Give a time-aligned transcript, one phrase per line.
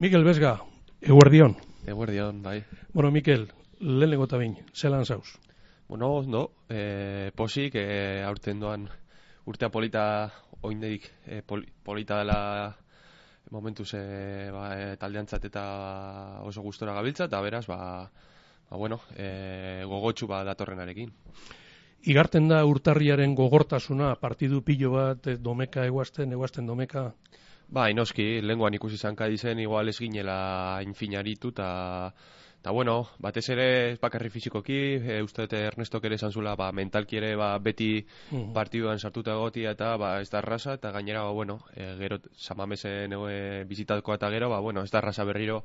[0.00, 0.54] Mikel Besga,
[1.02, 1.58] eguerdion.
[1.84, 2.62] Eguerdion, bai.
[2.94, 3.42] Bueno, Mikel,
[3.80, 5.36] lehen lego bain, zelan zauz?
[5.88, 8.88] Bueno, no, e, posik, e, aurten doan
[9.44, 10.32] urtea polita,
[10.62, 12.74] oindeik e, pol, polita dela
[13.50, 15.66] momentuz e, ba, e, taldeantzat eta
[16.48, 18.08] oso gustora gabiltza, eta beraz, ba,
[18.70, 21.12] ba bueno, e, gogotxu ba datorrenarekin.
[22.08, 27.10] Igarten da urtarriaren gogortasuna, partidu pilo bat, domeka eguazten, eguazten domeka?
[27.70, 30.36] Ba, inoski, lenguan ikusi zanka dizen, igual ez ginela
[30.82, 31.68] infinaritu, eta
[32.62, 37.16] Ta bueno, batez ere bakarri fisikoki, e, uste dute Ernesto ere esan zula, ba, mentalki
[37.16, 38.50] ere ba, beti mm.
[38.52, 43.16] partiduan sartuta egotia eta ba, ez da rasa, eta gainera, ba, bueno, e, gero samamesen
[43.16, 45.62] e, bizitatuko eta gero, ba, bueno, ez da rasa berriro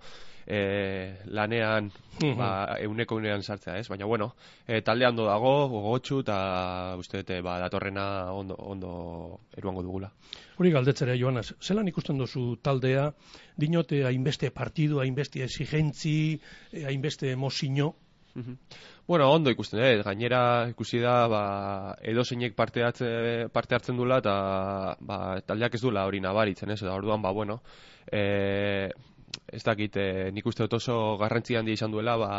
[0.47, 1.91] e, lanean
[2.21, 3.89] mm ba, euneko unean sartzea, ez?
[3.91, 4.29] Baina, bueno,
[4.65, 8.91] e, talde ondo dago, gogotxu, eta uste dute ba, datorrena ondo, ondo
[9.57, 10.13] eruango dugula.
[10.55, 13.09] Hori galdetzera, Joanas, zelan ikusten duzu taldea,
[13.57, 16.39] dinote hainbeste partidu, hainbeste exigentzi,
[16.71, 17.95] eh, hainbeste emozio?
[19.07, 20.03] Bueno, ondo ikusten, eh?
[20.03, 21.41] gainera ikusi da ba,
[22.03, 22.83] edo zeinek parte,
[23.53, 24.35] parte hartzen dula eta
[24.99, 26.81] ba, taldeak ez dula hori nabaritzen, ez?
[26.81, 27.61] Eta orduan, ba, bueno,
[28.11, 28.89] e,
[29.47, 32.31] ez dakit, e, nik uste dut oso garrantzi handi izan duela, ba,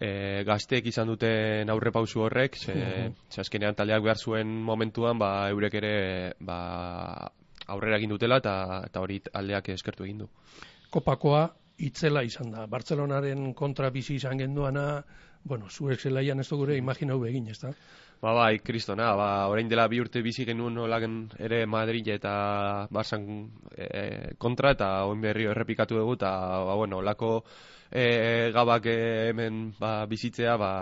[0.00, 5.32] e, gazteek izan duten aurre pausu horrek, ze, ze azkenean taldeak behar zuen momentuan, ba,
[5.52, 5.94] eurek ere
[6.40, 7.28] ba,
[7.74, 8.54] aurrera egin dutela eta
[8.86, 10.28] eta hori aldeak eskertu egin du.
[10.90, 11.46] Kopakoa
[11.88, 12.66] itzela izan da.
[12.66, 14.86] Bartzelonaren kontra bizi izan genduana,
[15.44, 17.72] bueno, zuek zelaian ez gure imaginau egin, ez da?
[18.18, 22.32] Ba, bai, kristona, ba, orain dela bi urte bizi genuen nolagen ere Madrid eta
[22.90, 23.28] Barsan
[23.76, 26.32] e, kontra, eta oin berri errepikatu dugu, eta,
[26.66, 27.44] ba, bueno, lako
[27.90, 30.72] e, gabak hemen ba, bizitzea ba,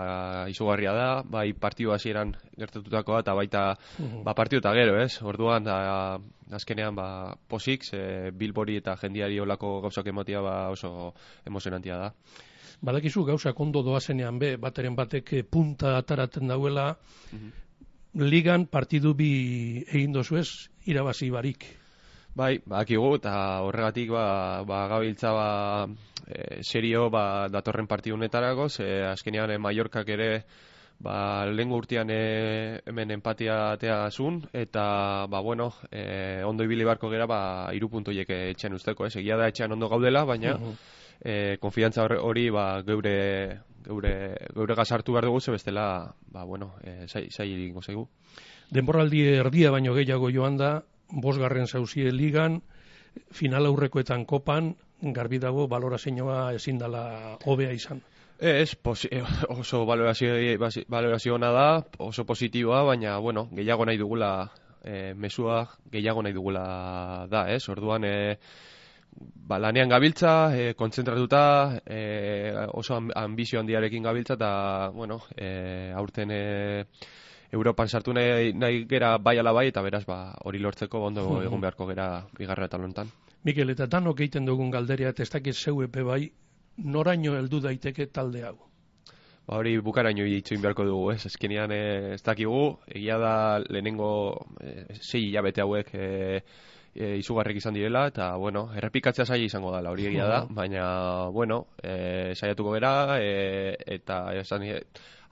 [0.49, 3.63] izugarria da, bai partio hasieran gertatutakoa eta baita
[3.99, 4.25] mhm.
[4.25, 5.21] ba, partio eta gero, ez?
[5.21, 6.17] Orduan, da,
[6.57, 7.07] azkenean ba,
[7.47, 11.13] posik, ze bilbori eta jendiari olako gauzak emotia ba, oso
[11.45, 12.13] emozionantia da.
[12.81, 16.95] Badakizu gauza kondo doazenean be, bateren batek punta ataraten dauela,
[17.33, 17.49] mhm.
[18.21, 19.31] ligan partidu bi
[19.87, 20.49] egin dozu ez,
[20.85, 21.65] irabazi barik.
[22.37, 23.33] Bai, bakigu eta
[23.65, 25.49] horregatik ba, ba gabiltza ba,
[26.27, 30.29] e, serio ba, datorren parti honetarako, ze azkenean e, Mallorcak ere
[31.01, 32.19] ba, lehen urtean e,
[32.85, 37.41] hemen empatia atea zun, eta ba, bueno, e, ondo ibili barko gera ba,
[37.73, 40.77] irupuntoiek etxean usteko, ez, egia da etxean ondo gaudela, baina uh -huh.
[41.21, 44.13] E, konfiantza hori ba, geure, geure,
[44.53, 48.07] geure gazartu behar dugu, ze bestela, ba, bueno, e, zai, zai zaigu.
[48.69, 52.61] Denboraldi erdia baino gehiago joan da, bosgarren zauzie ligan,
[53.31, 58.01] final aurrekoetan kopan, garbi dago balorazioa ezin dela hobea izan.
[58.39, 58.77] Ez,
[59.09, 60.33] eh, oso valorazio,
[60.87, 64.51] valorazio ona da, oso positiboa, baina, bueno, gehiago nahi dugula,
[64.83, 67.67] e, mesua gehiago nahi dugula da, ez?
[67.69, 68.37] Orduan, e,
[69.19, 76.41] ba, lanean gabiltza, e, kontzentratuta, e, oso ambizio handiarekin gabiltza, eta, bueno, e, aurten e,
[77.51, 81.43] Europan sartu nahi, nahi gera bai ala bai, eta beraz, ba, hori lortzeko ondo hmm.
[81.47, 83.11] egon beharko gera bigarra eta lontan.
[83.47, 86.25] Mikel, eta danok egiten dugun galderia, ez dakit zeu epe bai,
[86.77, 88.57] noraino heldu daiteke talde hau?
[89.47, 91.21] Ba, hori bukaraino itxoin beharko dugu, ez?
[91.29, 94.09] Ezkenean eh, ez dakigu, egia da lehenengo
[94.59, 96.41] eh, sei hilabete hauek eh,
[96.97, 100.87] e, izugarrik izan direla, eta, bueno, errepikatzea saia izango da, hori egia da, baina,
[101.33, 104.65] bueno, e, saiatuko gera, e, eta esan,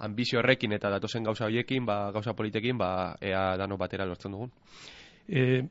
[0.06, 4.53] ambizio horrekin eta datozen gauza horiekin, ba, gauza politekin, ba, ea dano batera lortzen dugun.
[5.28, 5.64] E,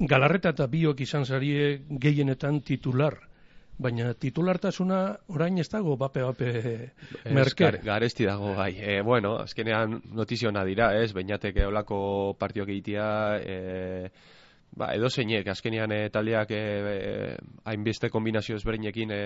[0.00, 3.16] galarreta eta biok izan zarie gehienetan titular,
[3.80, 4.98] baina titulartasuna
[5.32, 6.50] orain ez dago bape bape
[7.32, 7.70] merke.
[7.84, 8.74] garesti dago bai.
[8.76, 11.14] E, bueno, azkenean notiziona dira, ez?
[11.16, 13.08] Bainatek olako partiok egitea,
[13.40, 14.36] eh
[14.70, 16.60] Ba, edo zeinek, azkenian e, taldeak e,
[17.66, 19.22] hainbeste kombinazio ezberdinekin e,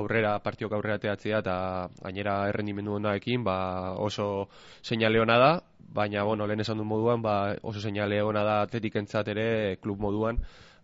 [0.00, 1.56] aurrera, partiok aurrera teatzea eta
[2.00, 3.56] gainera errendimendu honaekin ba,
[4.00, 4.48] oso
[4.82, 5.50] seinale hona da,
[5.98, 10.40] baina bueno, lehen esan du moduan ba, oso seinale hona da atletik ere klub moduan,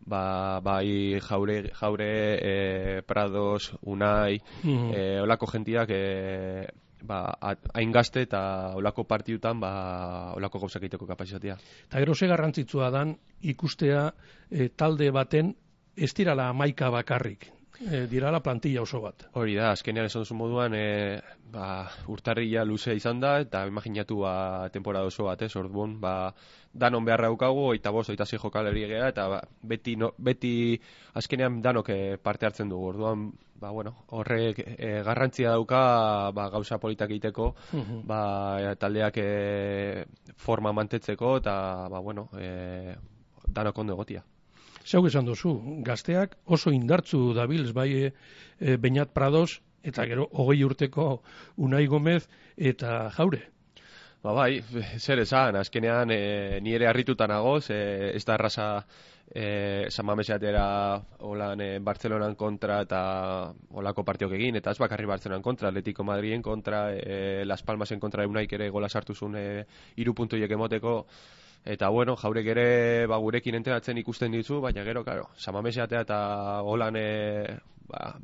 [0.07, 4.95] ba, bai jaure, jaure e, Prados, Unai, mm -hmm.
[4.95, 6.69] e, olako jentiak e,
[7.07, 7.37] ba,
[7.75, 8.43] hain gazte eta
[8.79, 9.73] olako partiutan ba,
[10.37, 11.57] olako gauzak egiteko kapazitatea.
[11.89, 14.13] Eta gero ze garrantzitsua dan ikustea
[14.51, 15.55] e, talde baten
[15.97, 19.27] ez dirala amaika bakarrik, e, dirala plantilla oso bat.
[19.39, 21.21] Hori da, azkenean esan duzu moduan e,
[21.53, 21.67] ba,
[22.13, 24.35] urtarria luze izan da eta imaginatu ba,
[24.75, 26.33] temporada oso bat, ez, orduan, ba,
[26.73, 30.53] danon beharra daukagu, oita bost, oita zei jokaleri egea, eta ba, beti, no, beti
[31.19, 32.93] azkenean danok eh, parte hartzen dugu.
[32.93, 33.31] Orduan,
[33.63, 37.53] ba, bueno, horrek e, garrantzia dauka ba, gauza politak egiteko,
[38.09, 40.05] ba, taldeak e,
[40.37, 41.55] forma mantetzeko, eta
[41.93, 42.97] ba, bueno, e,
[43.47, 44.25] danok ondo egotia.
[44.85, 45.55] Zeu esan duzu,
[45.87, 48.13] gazteak oso indartzu dabilz bai e,
[48.59, 51.23] e, Beñat Prados eta gero hogei urteko
[51.57, 53.49] Unai Gomez eta Jaure.
[54.23, 54.63] Ba bai,
[54.99, 58.67] zer esan, azkenean e, ni ere harrituta nagoz, e, ez da erraza
[59.35, 63.01] e, San Mameseatera holan e, Bartzelonan kontra eta
[63.71, 68.23] holako partiok egin, eta ez bakarri Bartzelonan kontra, Atletico Madriden kontra, e, Las Palmasen kontra
[68.23, 69.47] eunaik ere gola sartu zuen e,
[70.05, 71.01] irupuntuiek emoteko,
[71.65, 76.19] eta bueno, jaurek ere ba, gurekin entenatzen ikusten ditu, baina gero, karo, San Mameseatea eta
[76.67, 78.17] holan e, ba,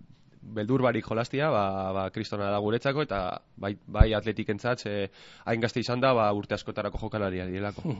[0.42, 3.20] beldur barik jolastia, ba, ba, kristona da guretzako, eta
[3.56, 5.08] bai, bai atletik entzatz, e,
[5.44, 7.94] hain gazte izan da, ba, urte askotarako jokalaria dielako.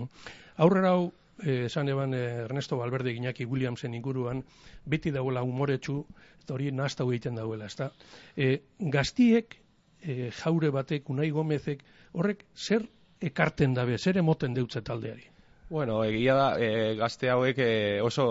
[0.64, 1.12] Aurrera hau,
[1.44, 4.44] eh, esan eban eh, Ernesto Valverde Iñaki Williamsen inguruan,
[4.86, 6.00] beti dagoela humoretsu,
[6.42, 7.92] eta hori nahazta egiten dagoela, ezta?
[8.36, 9.58] E, gaztiek,
[10.02, 11.84] e, jaure batek, unai gomezek,
[12.14, 12.88] horrek zer
[13.20, 15.26] ekarten dabe, zer emoten deutze taldeari?
[15.68, 18.28] Bueno, egia da, e, gazte hauek e, oso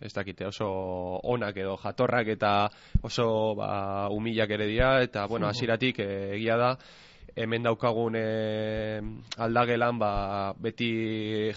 [0.00, 0.68] ez dakite, oso
[1.26, 2.52] onak edo jatorrak eta
[3.02, 6.72] oso ba, humilak ere dira, eta, bueno, hasiratik egia da,
[7.38, 9.00] hemen daukagun e,
[9.38, 10.12] aldagelan ba,
[10.58, 10.88] beti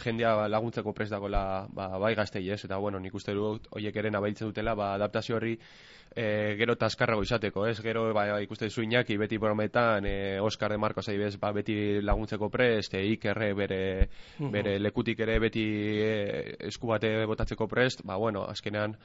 [0.04, 4.12] jendea laguntzeko prest dagoela ba, bai gaztei ez, eta bueno, nik uste dut oiek ere
[4.14, 5.56] nabailtzen dutela, ba, adaptazio horri
[6.16, 7.80] e, gero taskarrago izateko, ez?
[7.82, 12.50] Gero ba, ikuste zu Iñaki beti brometan, e, Oscar de Marcos bez, ba, beti laguntzeko
[12.50, 13.82] prest, e, Ikerre bere,
[14.40, 15.66] bere lekutik ere beti
[15.98, 18.98] e, esku bate botatzeko prest, ba, bueno, azkenean,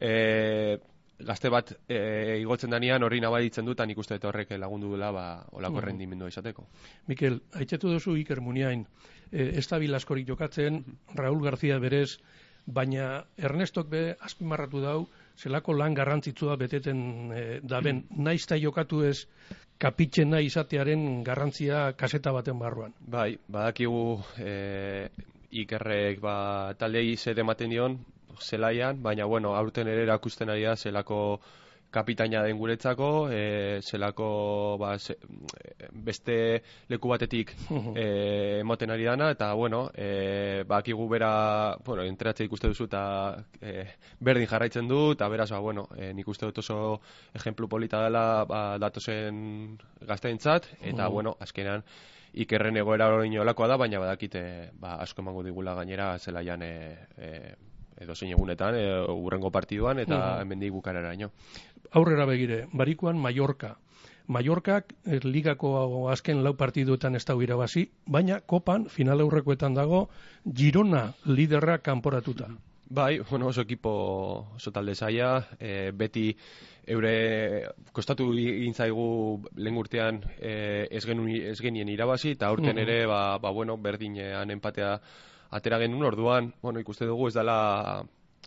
[0.00, 0.78] e,
[1.26, 5.80] gazte bat e, igotzen danean hori nabaritzen dut, nik uste horrek lagundu dela ba, olako
[5.84, 6.66] rendimendua izateko.
[7.08, 8.86] Mikel, haitzetu duzu Iker Muniain,
[9.32, 10.84] e, da askorik jokatzen,
[11.14, 12.18] Raúl García berez,
[12.66, 18.22] baina Ernestok be azpimarratu dau, zelako lan garrantzitsua beteten e, daben, mm.
[18.22, 19.26] naizta jokatu ez
[19.80, 22.92] kapitzen nahi izatearen garrantzia kaseta baten barruan.
[23.00, 25.08] Bai, badakigu e,
[25.62, 27.96] ikerrek ba, taldei zer ematen dion,
[28.40, 31.40] zelaian, baina bueno, aurten ere erakusten ari da zelako
[31.90, 34.92] kapitaina den guretzako, e, zelako ba,
[35.90, 36.36] beste
[36.88, 37.50] leku batetik
[37.98, 43.02] e, emoten ari dana, eta bueno, e, bakigu bera, bueno, enteratzea ikuste duzu eta
[43.60, 43.88] e,
[44.20, 47.00] berdin jarraitzen du, eta beraz, ba, bueno, e, nik uste dut oso
[47.34, 51.82] ejemplu polita dela ba, datozen gazteintzat, eta bueno, azkenean,
[52.32, 57.54] ikerren egoera hori da, baina badakite ba, asko emango digula gainera zelaian e, e,
[58.00, 60.40] edo zein egunetan, e, urrengo partiduan, eta mm -hmm.
[60.42, 61.30] hemendik bukareraino.
[61.92, 63.76] Aurrera begire, barikuan Mallorca.
[64.30, 70.08] Mallorcak er, ligako azken lau partiduetan ez dago irabazi, baina kopan final aurrekoetan dago
[70.44, 72.48] Girona liderra kanporatuta.
[72.90, 73.90] Bai, bueno, oso ekipo
[74.56, 76.24] oso talde zaia, e, beti
[76.90, 79.04] eure kostatu intzaigu
[79.54, 81.04] lehen urtean e, ez,
[81.62, 84.96] genien irabazi, eta aurten ere, ba, ba bueno, berdinean empatea
[85.50, 87.58] atera genuen orduan, bueno, ikuste dugu ez dela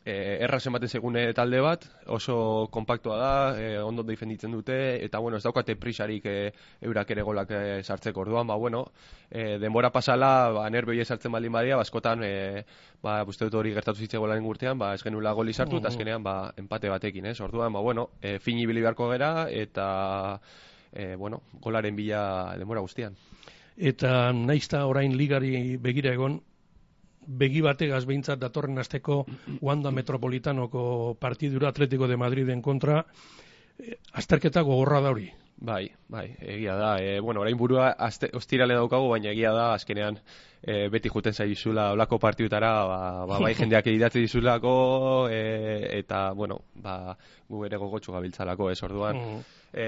[0.06, 5.38] e, erraz ematen segune talde bat, oso kompaktua da, e, ondo defenditzen dute, eta bueno,
[5.38, 6.36] ez daukate prisarik e,
[6.82, 8.24] eurak ere golak e, sartzeko.
[8.26, 8.86] Orduan, ba bueno,
[9.30, 12.64] e, denbora pasala, ba, nerbei sartzen baldin badia, baskotan, e,
[13.04, 16.24] ba, uste dut hori gertatu zitzeko lan gurtean, ba, ez genula goli sartu, eta azkenean,
[16.24, 20.40] ba, empate batekin, ez, orduan, ba, bueno, e, fini bili beharko gera, eta,
[20.92, 23.16] e, bueno, golaren bila denbora guztian.
[23.74, 26.42] Eta naizta orain ligari begira egon,
[27.28, 29.24] begi bategaz behintzat datorren asteko
[29.62, 33.06] Wanda Metropolitanoko partidura Atletico de Madriden kontra,
[33.80, 35.31] eh, azterketa gogorra da hori.
[35.64, 36.98] Bai, bai, egia da.
[37.00, 40.18] E, bueno, orain burua azte, ostirale daukagu, baina egia da, azkenean
[40.60, 42.98] e, beti juten zaizula olako partidutara, ba,
[43.30, 44.74] ba, bai jendeak idatzi dizulako,
[45.32, 47.16] e, eta, bueno, ba,
[47.48, 49.22] gu ere gogotxu gabiltzalako, ez orduan.
[49.22, 49.46] Mm.
[49.72, 49.86] E,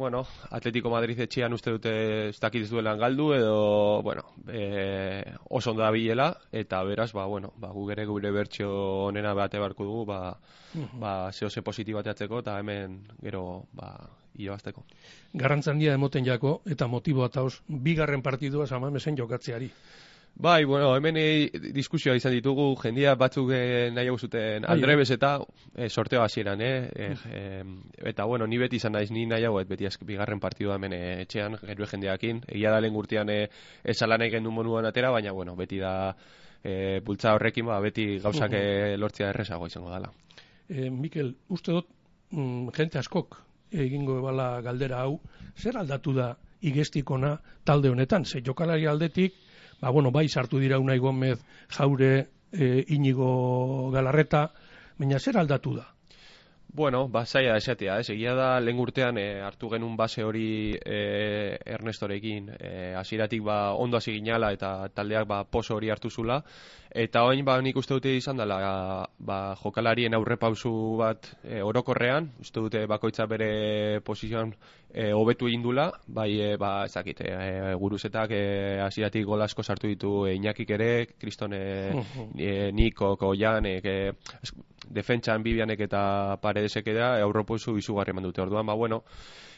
[0.00, 1.92] bueno, Atletico Madrid etxean uste dute
[2.30, 7.52] ez dakiz duelan galdu edo, bueno, e, oso ondo da bilela, eta beraz, ba, bueno,
[7.60, 8.72] ba, gu gure gure bertxo
[9.10, 10.22] onena bate barku dugu, ba,
[10.72, 13.92] mm ba, zehose positibateatzeko, eta hemen gero, ba,
[14.38, 14.84] irabazteko.
[15.34, 19.70] Garrantzan dia emoten jako, eta motibo eta bigarren partidua zamamesen jokatzeari.
[20.34, 25.34] Bai, bueno, hemen e, diskusioa izan ditugu, jendia batzuk e, nahi hau zuten aldrebes eta
[25.76, 26.88] e, sorteo hasieran, eh?
[26.88, 27.62] E,
[28.10, 31.58] eta, bueno, ni beti izan naiz, ni nahi hau, beti bigarren partidua hemen e, etxean,
[31.60, 32.42] gero jendeakin.
[32.48, 33.38] Egia da lehen gurtian e,
[33.84, 35.94] esalan egin du monuan atera, baina, bueno, beti da
[36.64, 40.10] e, bultza horrekin, ba, beti gauzak uh lortzea errezago izango dela.
[40.68, 41.92] E, Mikel, uste dut,
[42.32, 45.20] mm, jente askok egingo ebala galdera hau,
[45.56, 48.24] zer aldatu da igestikona talde honetan?
[48.24, 49.34] Ze jokalari aldetik,
[49.80, 51.38] ba, bueno, bai sartu dira unai gomez
[51.76, 52.12] jaure
[52.52, 54.50] e, inigo galarreta,
[54.98, 55.88] baina zer aldatu da?
[56.74, 61.58] Bueno, ba, zaila esatea, ez, egia da, lehen urtean e, hartu genuen base hori e,
[61.68, 66.42] Ernestorekin, e, ba, ondo hasi ginala eta taldeak ba, poso hori hartu zula,
[66.88, 72.30] eta oin ba, nik uste dute izan dela, ba, jokalarien aurre pausu bat e, orokorrean,
[72.40, 74.54] uste dute bakoitza bere posizioan
[74.94, 80.24] e, hobetu egin dula, bai, e, ba, ezakit, e, guruzetak e, asiratik golasko sartu ditu
[80.24, 81.62] e, Iñakik ere, Kristone,
[82.38, 84.12] e, Niko, Koian, e,
[84.92, 86.02] defentsan bibianek eta
[86.42, 88.42] paredesek da aurropozu izugarri eman dute.
[88.42, 89.02] Orduan, ba, bueno,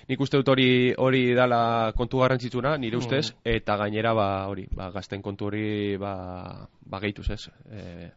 [0.09, 3.55] nik uste dut hori hori dala kontu garrantzitsuna, nire ustez, mm.
[3.57, 6.15] eta gainera, ba, hori, ba, gazten kontu hori, ba,
[6.87, 7.43] ba gehituz ez.
[7.71, 8.11] E,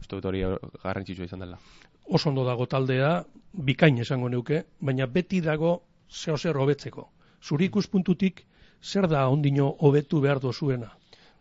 [0.00, 0.44] uste dut hori
[0.82, 1.58] garrantzitsua izan dela.
[2.06, 3.16] Oso ondo dago taldea,
[3.52, 5.80] bikain esango neuke, baina beti dago
[6.10, 7.08] zeo zer hobetzeko.
[7.42, 8.44] Zuri ikuspuntutik,
[8.82, 10.92] zer da ondino hobetu behar dozuena?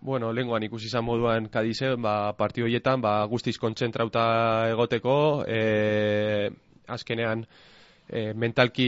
[0.06, 4.26] Bueno, lenguan ikusi izan moduan Kadize, ba, partio horietan ba, guztiz kontzentrauta
[4.70, 5.16] egoteko,
[5.50, 6.52] e,
[6.94, 7.42] azkenean
[8.06, 8.86] e, mentalki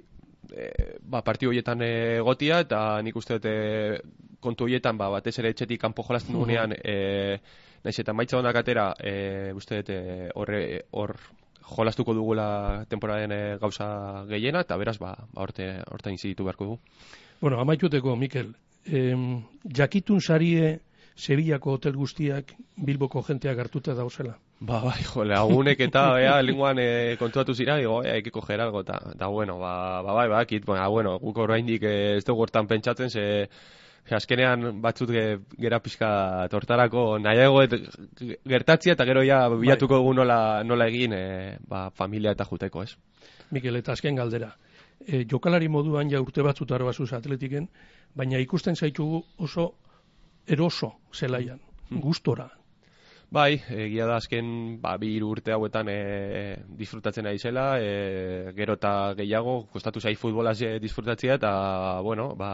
[0.00, 0.70] e,
[1.04, 3.52] ba, partio horietan egotia, eta nik uste dute
[4.40, 6.96] kontu horietan ba, batez ere etxetik kanpo jolazten dugunean, e,
[7.84, 10.00] naiz eta maitza honak atera, e, uste dute
[10.32, 10.64] horre,
[10.96, 11.18] hor
[11.76, 12.48] jolastuko dugula
[12.88, 16.84] temporaden gauza gehiena, eta beraz, ba, ba orte, orte inziditu beharko dugu.
[17.42, 18.54] Bueno, amaituteko, Mikel,
[18.86, 19.42] em,
[19.76, 20.80] jakitun sarie
[21.16, 24.38] Sevillako hotel guztiak Bilboko jenteak hartuta dauzela.
[24.60, 28.98] Ba, bai, jo, lagunek eta ea, lenguan e, kontuatu zira, digo, ea, ekiko geralgo, eta,
[29.18, 32.70] da, bueno, ba, ba, bai, ba, kit, ba, bueno, guk oraindik eh, ez dugu hortan
[32.70, 33.24] pentsatzen, ze,
[34.10, 37.62] azkenean batzut gera pixka tortarako nahiago
[38.48, 41.24] gertatzia eta gero ja bilatuko dugu nola, nola egin e,
[41.68, 42.96] ba, familia eta juteko, ez?
[43.50, 44.54] Mikel, eta azken galdera.
[45.06, 47.68] E, jokalari moduan ja urte batzutaro basuz atletiken,
[48.14, 49.72] baina ikusten zaitugu oso
[50.46, 52.00] eroso zelaian, hmm.
[52.00, 52.48] gustora.
[53.32, 54.48] Bai, egia da azken
[54.82, 55.96] ba, bi urte hauetan e,
[56.76, 61.52] disfrutatzen ari zela, e, gero eta gehiago, kostatu zai futbolaz e, disfrutatzea, eta,
[62.04, 62.50] bueno, ba,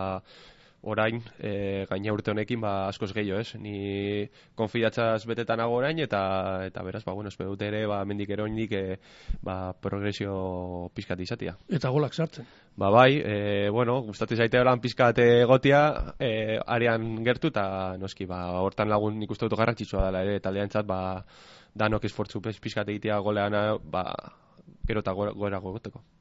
[0.83, 3.55] orain e, gaina urte honekin ba askoz gehiago, ez?
[3.59, 6.21] Ni konfidatzaz betetan nago orain eta
[6.69, 8.99] eta beraz ba bueno, espero ere ba mendik eroinik e,
[9.43, 11.57] ba progresio pizkat izatea.
[11.69, 12.47] Eta golak sartzen.
[12.77, 18.61] Ba bai, e, bueno, gustatzen zaite holan pizkat egotia, e, arean gertu ta noski ba
[18.63, 21.25] hortan lagun nik uste dut garrantzitsua dela ere taldeantzat ba
[21.75, 24.05] danok esfortzu pizkat egitea golean ba
[24.87, 26.18] gero ta gora gogoteko.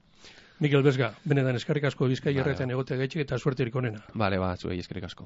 [0.59, 3.99] Mikel Bezga, benetan eskarrik asko bizkai erretan egote gaitxik eta suerterik onena.
[4.17, 5.25] Bale, ba, zuei eskarrik asko.